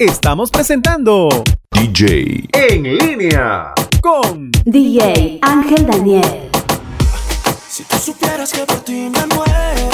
[0.00, 1.28] estamos presentando
[1.72, 6.48] DJ en línea con DJ Ángel Daniel.
[7.68, 9.89] Si tú supieras que por ti me muero.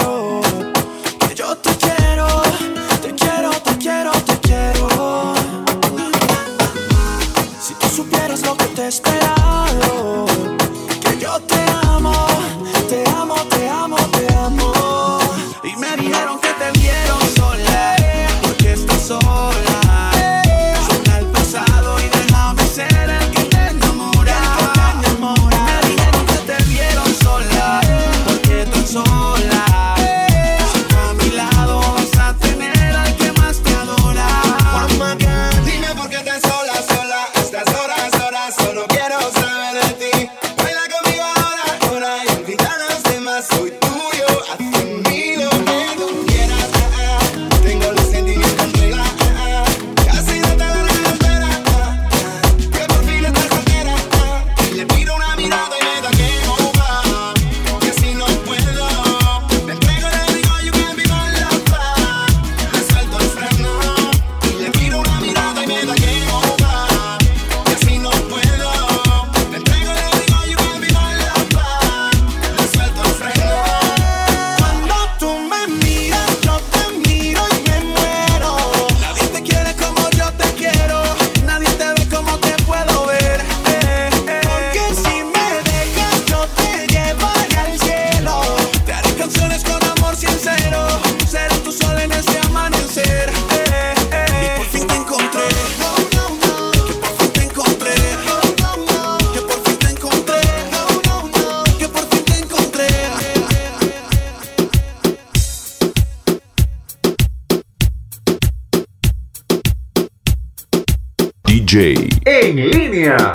[111.78, 113.30] En línea.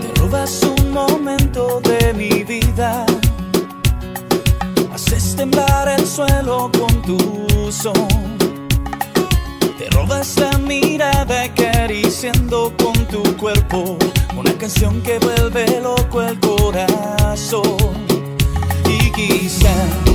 [0.00, 3.06] Te robas un momento de mi vida.
[4.92, 8.36] Haces temblar el suelo con tu son.
[9.78, 13.96] Te robas la mirada acariciando con tu cuerpo
[14.36, 15.29] una canción que va
[17.50, 17.64] soul.
[18.84, 20.09] Higgy sound.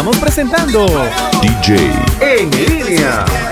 [0.00, 0.86] estamos presentando
[1.42, 3.49] DJ en línea.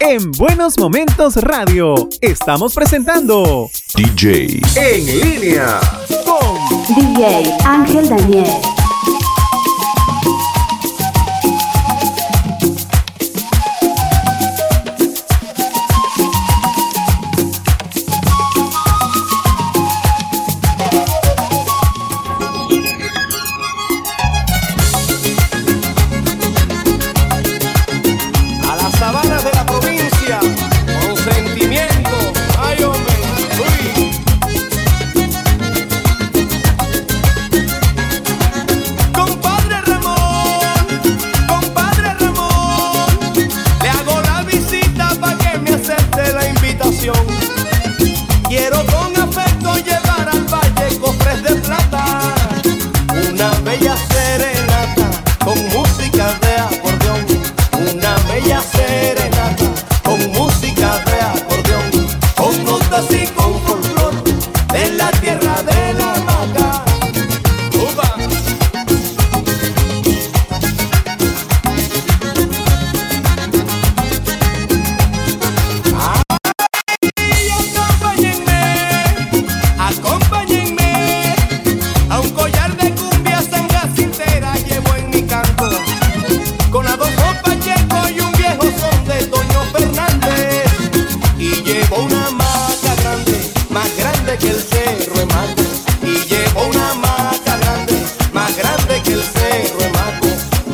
[0.00, 5.80] En Buenos Momentos Radio estamos presentando DJ en línea
[6.24, 8.73] con DJ Ángel Daniel.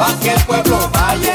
[0.00, 1.29] pa' que el pueblo vaya.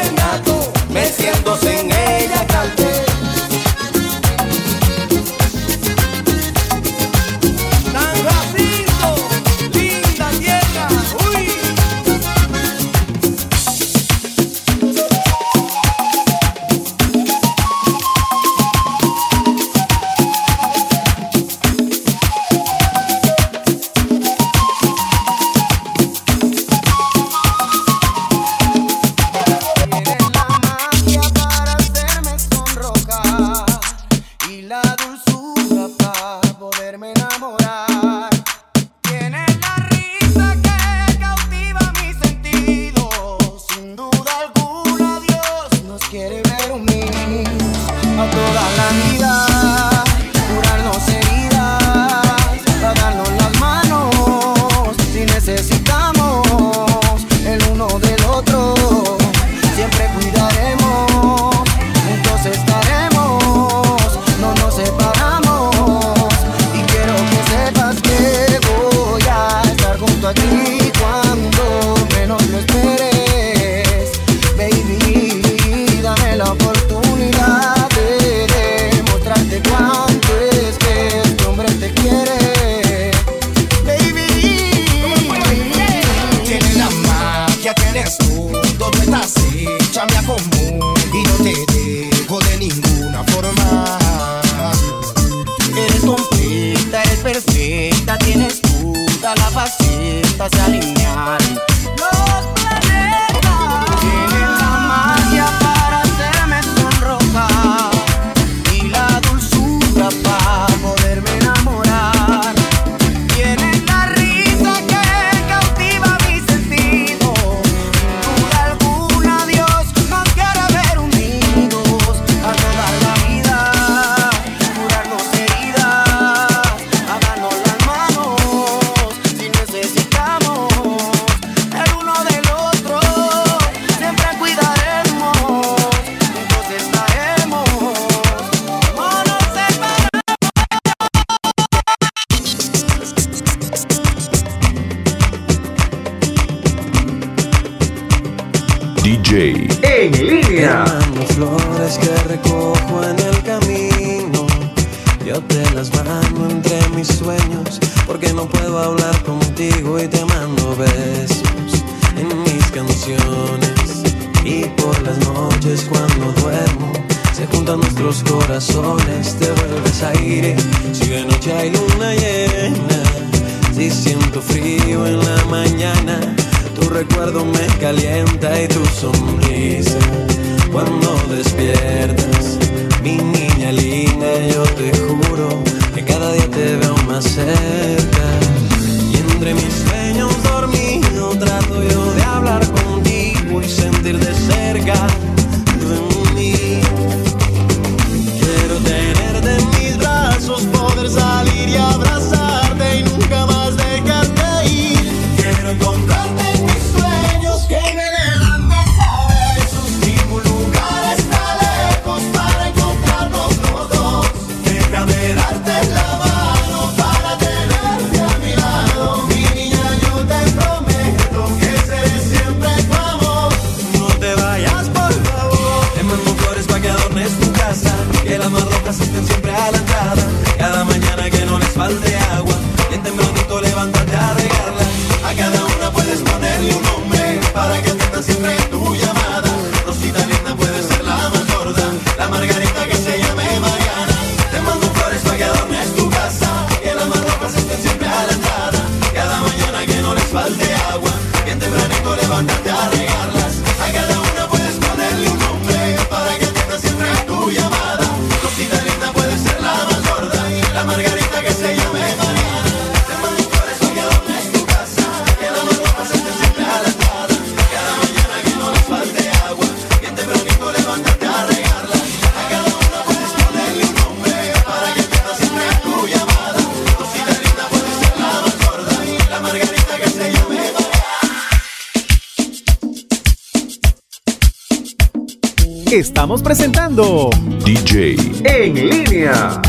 [286.96, 289.62] DJ en línea.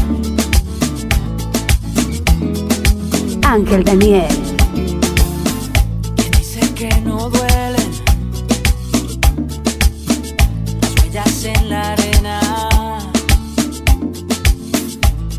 [3.43, 4.29] Ángel Daniel.
[6.15, 7.91] Que dice que no duelen
[10.81, 12.41] las huellas en la arena.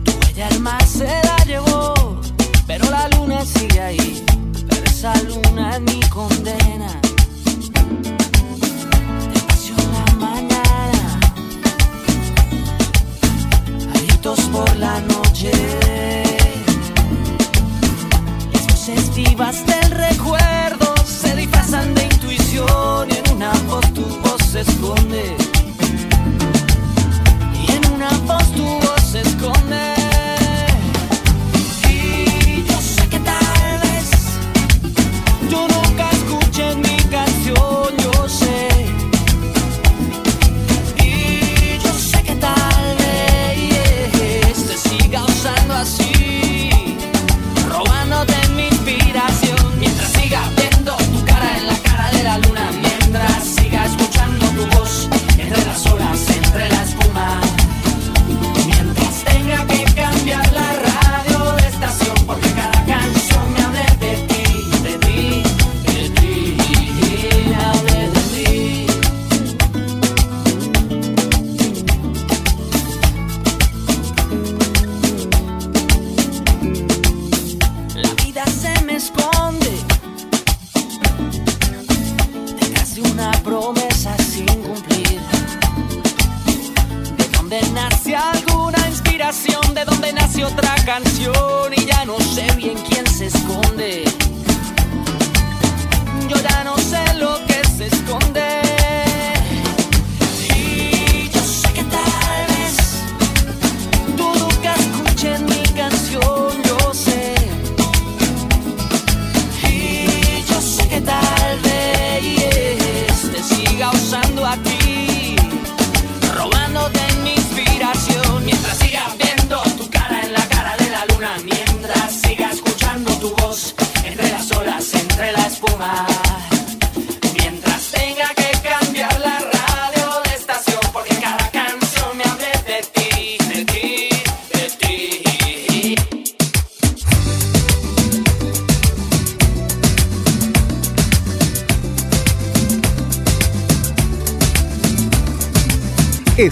[0.03, 2.19] Tu huella el se la llevó,
[2.67, 4.25] pero la luna sigue ahí.
[4.67, 7.06] Pero esa luna es mi condena.
[14.51, 15.51] por la noche.
[18.87, 24.61] Las vivas del recuerdo se disfrazan de intuición y en una voz tu voz se
[24.61, 25.35] esconde.
[27.53, 29.96] Y en una voz tu voz se esconde.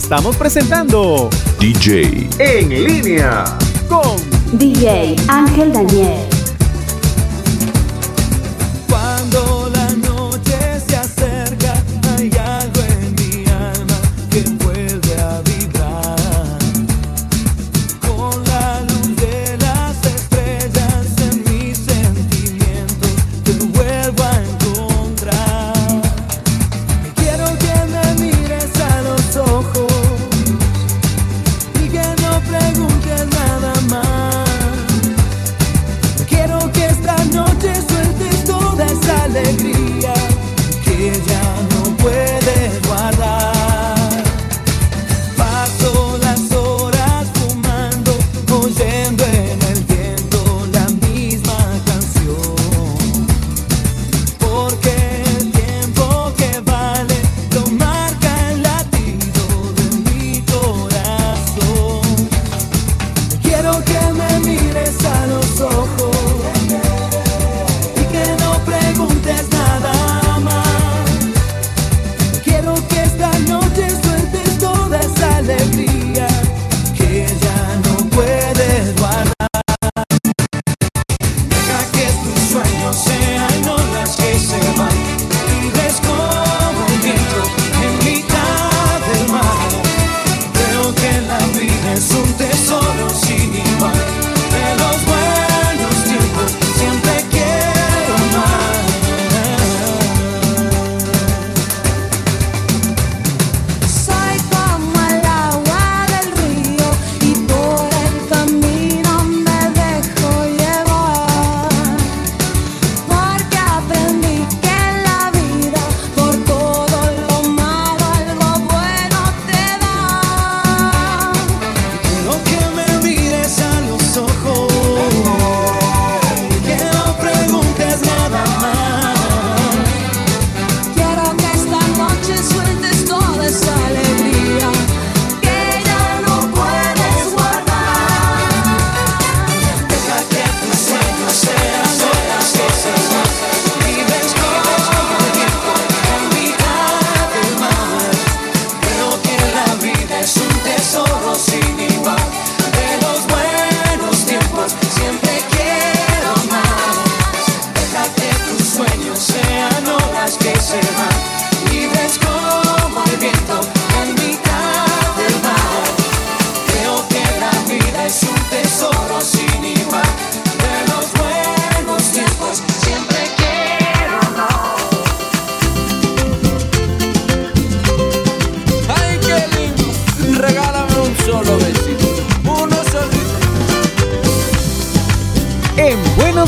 [0.05, 3.43] estamos presentando DJ en línea
[3.89, 4.15] con
[4.55, 6.35] DJ Ángel Daniel.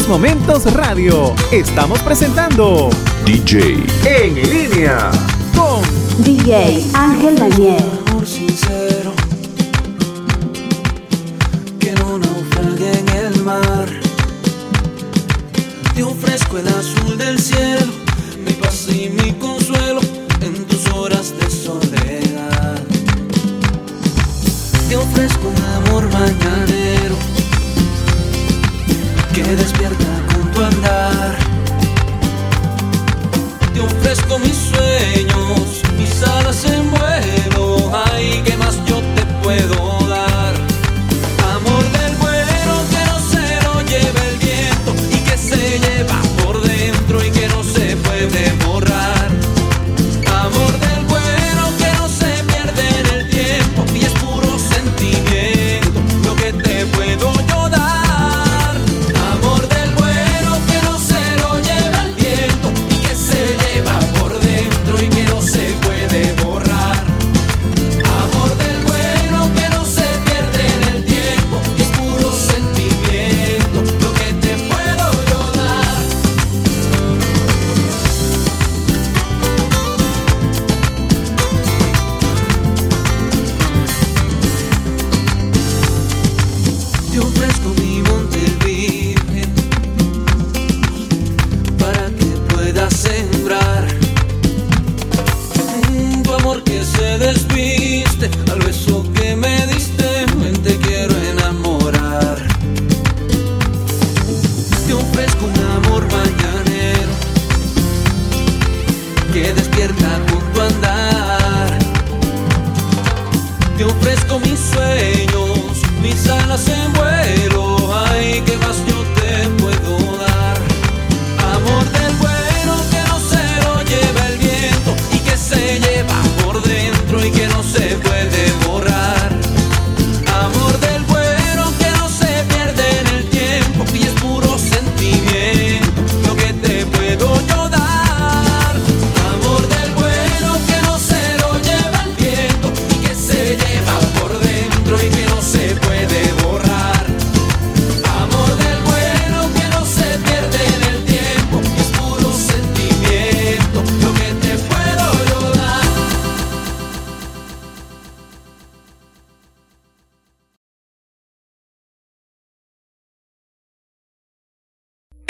[0.07, 1.35] Momentos Radio.
[1.51, 2.89] Estamos presentando
[3.25, 5.11] DJ en línea
[5.53, 5.81] con
[6.23, 7.96] DJ Ángel Daniel.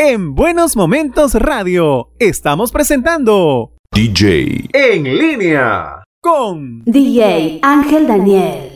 [0.09, 8.66] En Buenos Momentos Radio estamos presentando DJ en línea con DJ Ángel Daniel.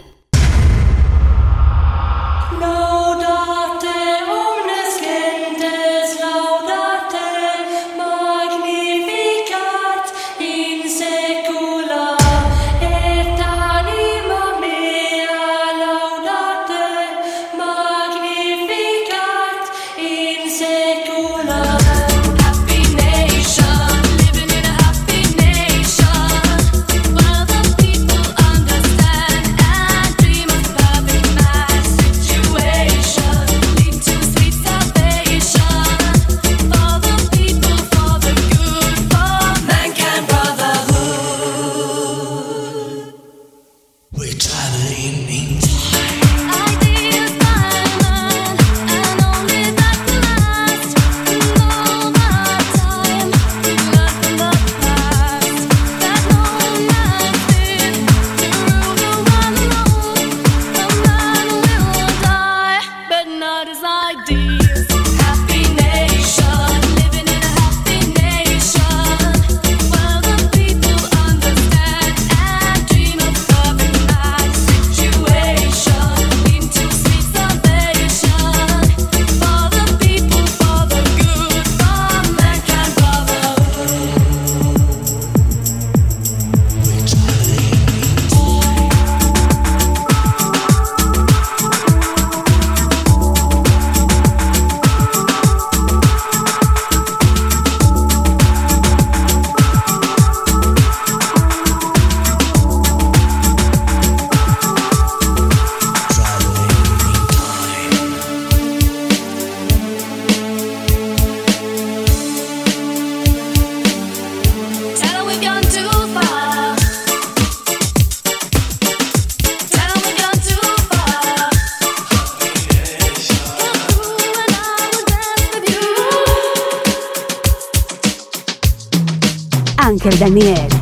[129.92, 130.81] Ángel Daniel.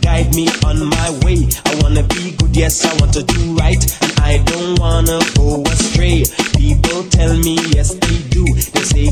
[0.00, 1.48] Guide me on my way.
[1.66, 5.62] I wanna be good, yes, I want to do right, and I don't wanna go
[5.64, 6.24] astray.
[6.56, 8.21] People tell me yes, they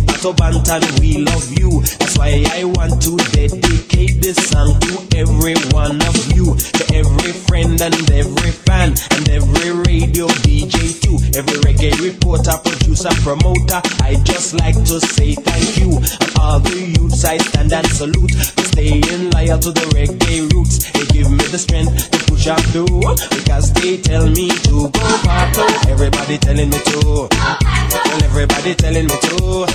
[0.06, 1.80] Pato Bantan, we love you.
[1.98, 7.32] That's why I want to dedicate this song to every one of you, to every
[7.32, 13.80] friend and every fan, and every radio DJ too, every reggae reporter, producer, promoter.
[14.02, 18.34] I just like to say thank you, and all the youths I stand and salute
[18.34, 20.99] for staying loyal to the reggae roots.
[21.20, 22.88] Give me the strength to push on through
[23.28, 25.68] because they tell me to go Pato.
[25.92, 27.28] Everybody telling me to.
[27.28, 29.68] Well, everybody telling me to.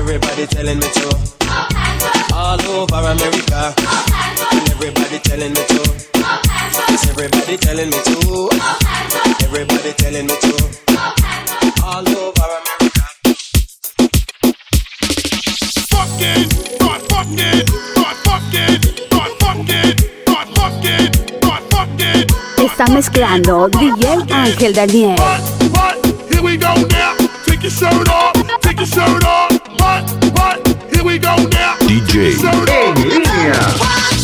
[0.00, 1.12] Everybody telling me to.
[2.32, 3.76] All over America.
[3.76, 5.82] And everybody telling me to.
[6.88, 8.48] Yes, everybody telling me to.
[9.44, 10.56] Everybody telling me to.
[11.84, 13.04] All over America.
[15.60, 16.48] Not fucking,
[16.80, 17.60] not fucking,
[18.00, 18.80] not fucking,
[19.12, 20.15] not fucking.
[22.58, 25.14] Está mezclando DJ Ángel Daniel.
[26.28, 27.14] Here we go now.
[27.46, 28.32] Take your shirt off.
[28.60, 29.52] Take your shirt off.
[29.78, 30.02] What?
[30.34, 30.66] What?
[30.92, 31.76] Here we go now.
[31.80, 34.15] DJ Shirt off.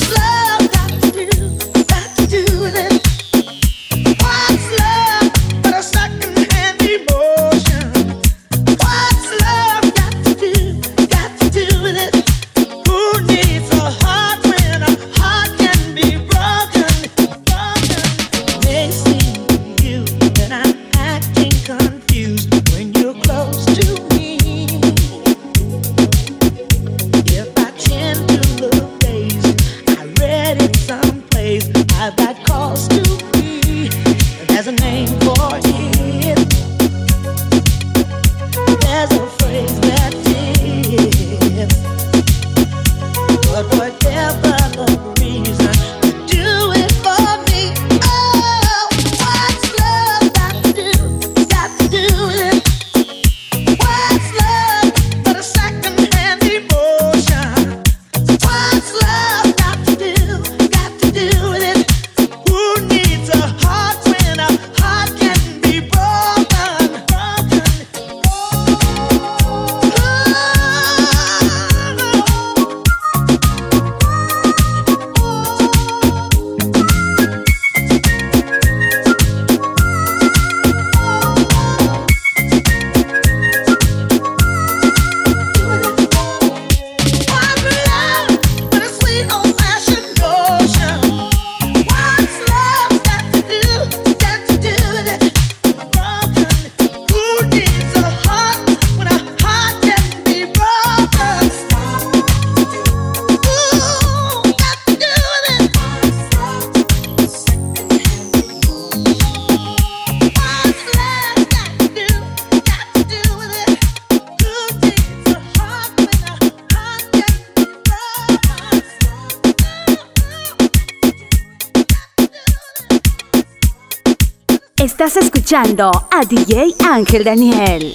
[125.53, 127.93] Escuchando a DJ Ángel Daniel.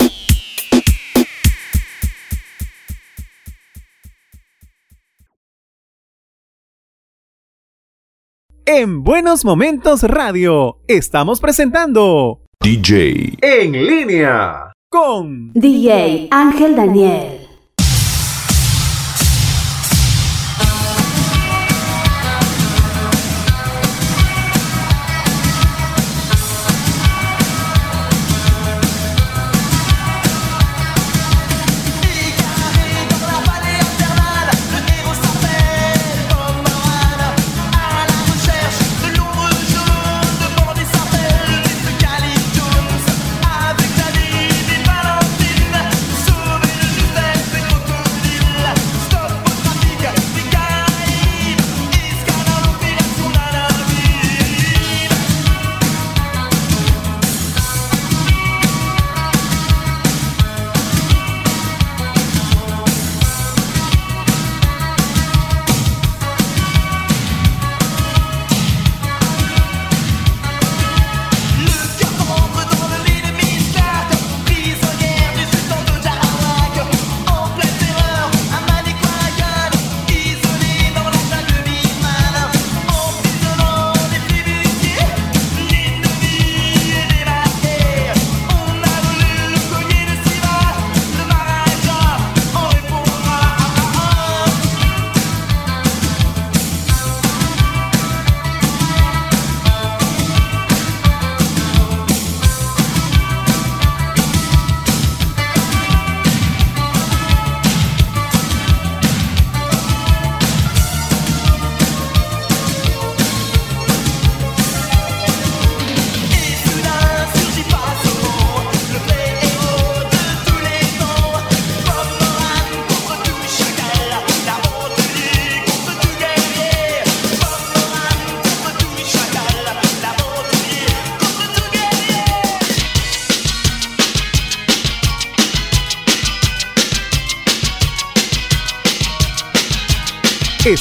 [8.64, 17.37] En Buenos Momentos Radio estamos presentando DJ En línea con DJ Ángel Daniel.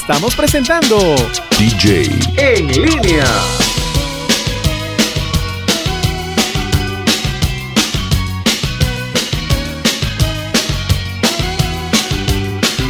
[0.08, 1.16] estamos presentando
[1.58, 3.24] DJ en línea.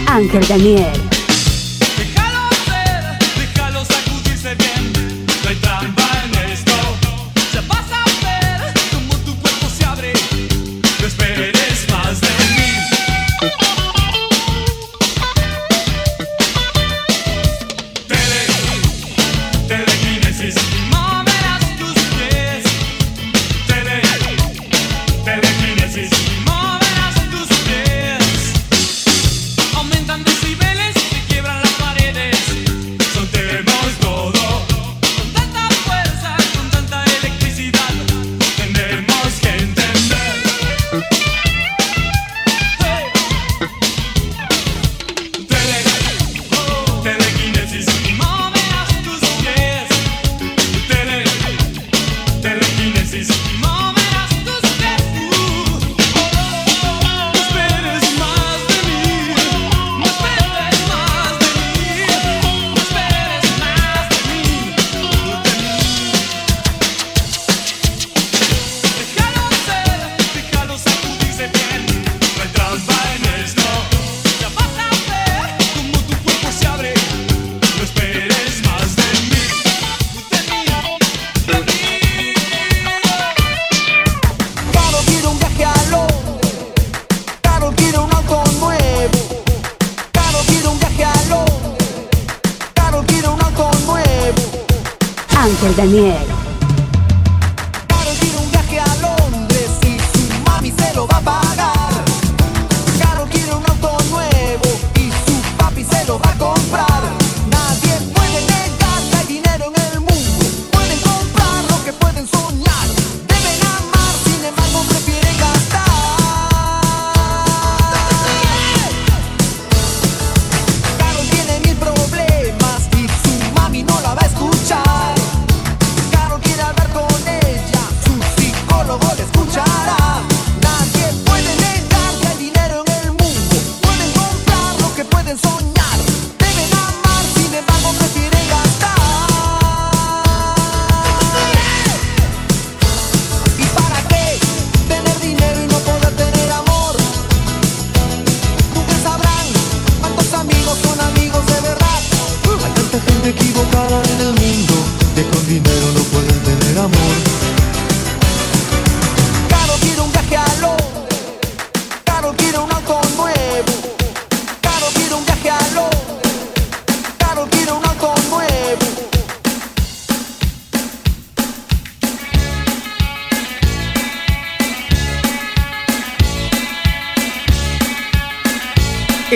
[0.07, 1.06] Ángel Daniel.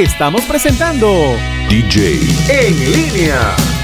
[0.03, 1.37] estamos presentando
[1.69, 3.80] DJ en línea.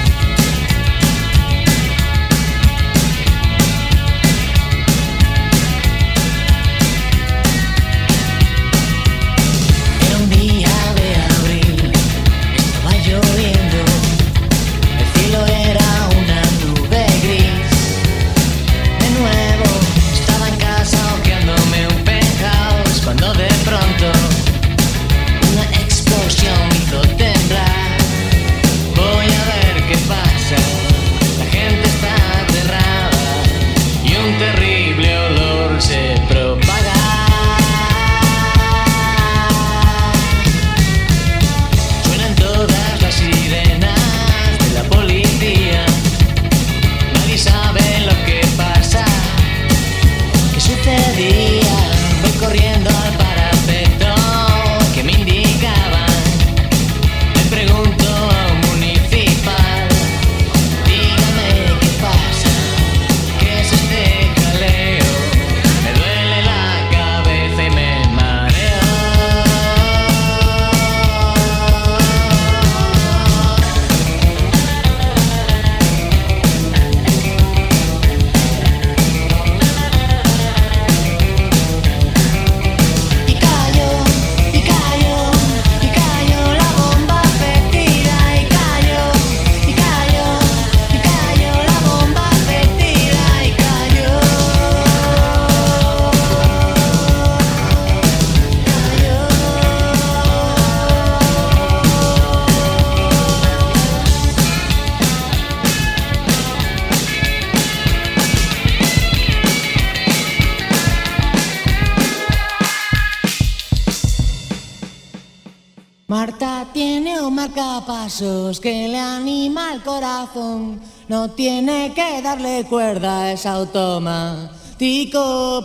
[118.19, 124.55] que le anima el corazón, no tiene que darle cuerda a ese automático.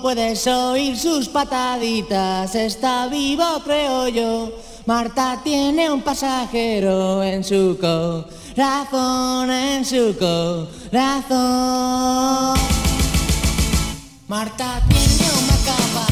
[0.02, 4.52] Puedes oír sus pataditas, está vivo creo yo.
[4.86, 11.30] Marta tiene un pasajero en su corazón, en su corazón.
[14.28, 16.11] Marta tiene una capa.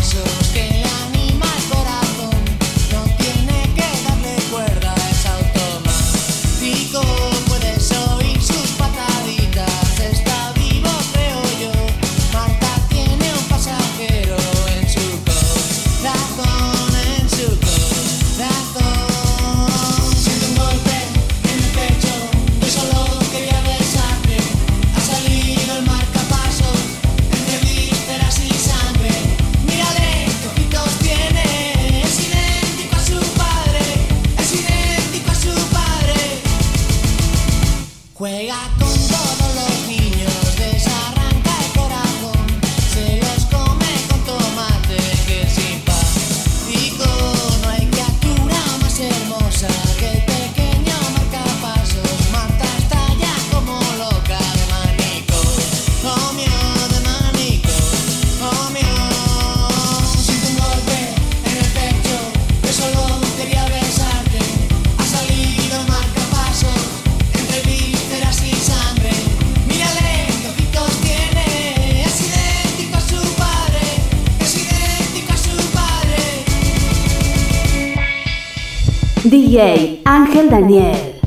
[79.60, 81.20] DJ Ángel Daniel.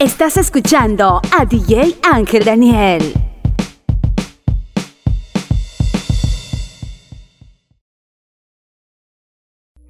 [0.00, 3.00] Estás escuchando a DJ Ángel Daniel.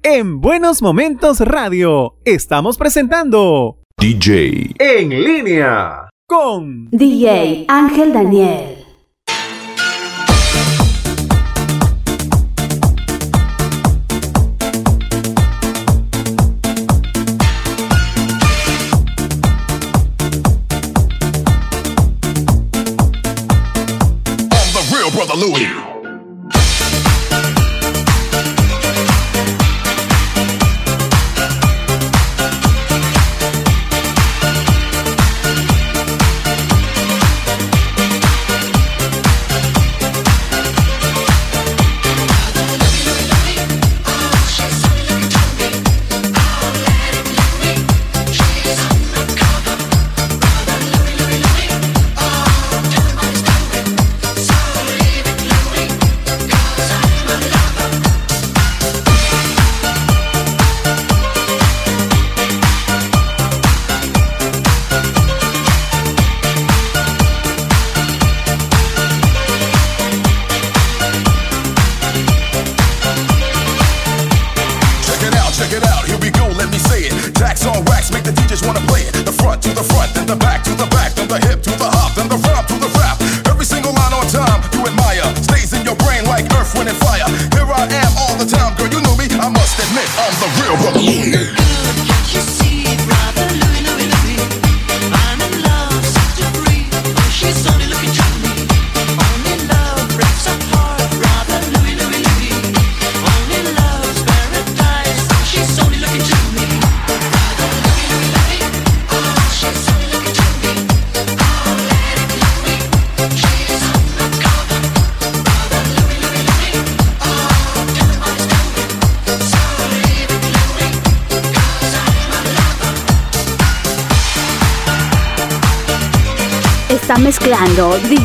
[0.03, 8.84] En Buenos Momentos Radio estamos presentando DJ en línea con DJ Ángel Daniel.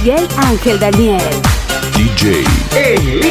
[0.03, 1.21] DJ Angel Daniel.
[1.93, 2.43] DJ.
[2.73, 3.30] Ehi!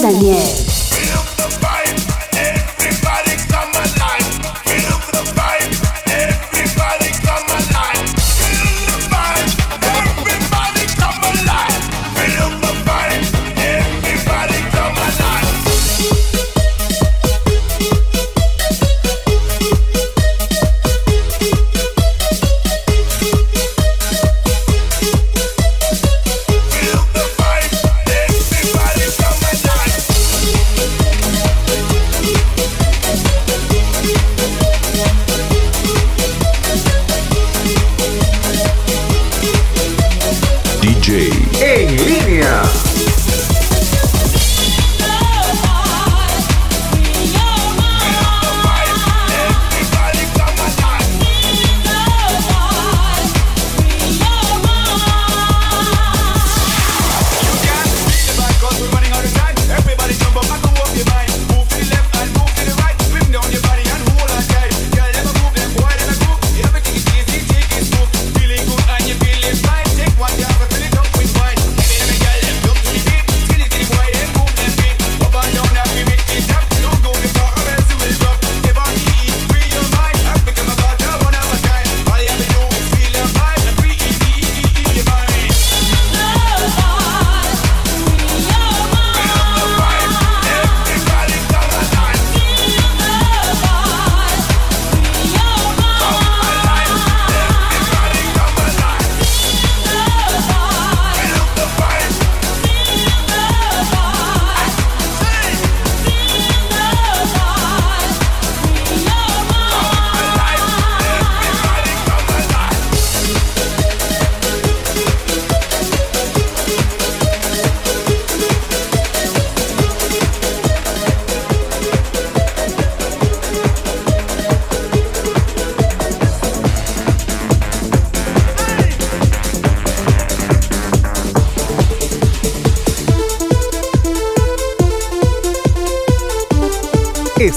[0.00, 0.61] 大业。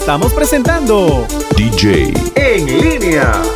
[0.05, 1.25] estamos presentando
[1.57, 3.54] DJ en línea.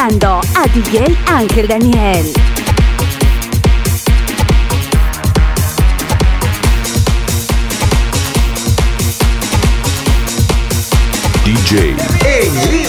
[0.00, 2.24] a DJ Ángel Daniel.
[11.44, 12.87] DJ.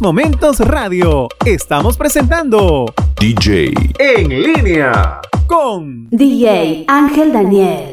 [0.00, 1.28] Momentos Radio.
[1.44, 2.86] Estamos presentando
[3.18, 7.87] DJ en línea con DJ Ángel Daniel.